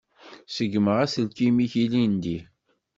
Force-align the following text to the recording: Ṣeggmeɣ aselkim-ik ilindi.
Ṣeggmeɣ 0.55 0.97
aselkim-ik 1.05 1.73
ilindi. 1.83 2.39